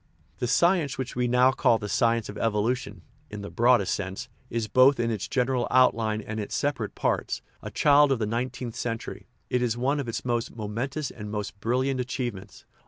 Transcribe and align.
The 0.39 0.47
science 0.47 0.97
which 0.97 1.15
we 1.15 1.27
now 1.27 1.51
call 1.51 1.77
the 1.77 1.87
science 1.87 2.27
of 2.27 2.35
evolu 2.37 2.75
tion 2.75 3.03
(in 3.29 3.41
the 3.43 3.51
broadest 3.51 3.93
sense) 3.93 4.29
is, 4.49 4.67
both 4.67 4.99
in 4.99 5.11
its 5.11 5.27
general 5.27 5.67
out 5.69 5.93
line 5.93 6.21
and 6.21 6.39
in 6.39 6.43
its 6.45 6.55
separate 6.55 6.95
parts, 6.95 7.43
a 7.61 7.69
child 7.69 8.11
of 8.11 8.17
the 8.17 8.25
nineteenth 8.25 8.75
century; 8.75 9.27
it 9.51 9.61
is 9.61 9.77
one 9.77 9.99
of 9.99 10.07
its 10.07 10.25
most 10.25 10.55
momentous 10.55 11.11
and 11.11 11.29
most 11.29 11.59
brilliant 11.59 11.99
achievements. 11.99 12.65